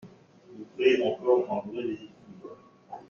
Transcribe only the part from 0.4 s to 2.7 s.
Vous créez encore un vrai déséquilibre.